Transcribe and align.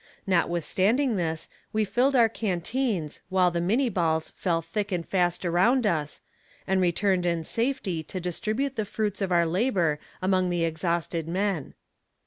Notwithstanding 0.25 1.15
this, 1.15 1.47
we 1.71 1.85
filled 1.85 2.15
our 2.15 2.27
canteens, 2.27 3.21
while 3.29 3.51
the 3.51 3.61
Minnie 3.61 3.87
balls 3.87 4.31
fell 4.31 4.59
thick 4.59 4.91
and 4.91 5.07
fast 5.07 5.45
around 5.45 5.85
us, 5.85 6.21
and 6.65 6.81
returned 6.81 7.27
in 7.27 7.43
safety 7.43 8.01
to 8.05 8.19
distribute 8.19 8.77
the 8.77 8.83
fruits 8.85 9.21
of 9.21 9.31
our 9.31 9.45
labor 9.45 9.99
among 10.19 10.49
the 10.49 10.63
exhausted 10.63 11.27
men. 11.27 11.75